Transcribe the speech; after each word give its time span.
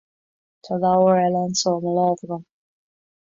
Tá 0.67 0.73
leabhar 0.83 1.17
eile 1.25 1.41
anseo 1.49 1.75
i 1.79 1.81
mo 1.83 1.91
láimh 1.99 2.23
agam 2.27 2.43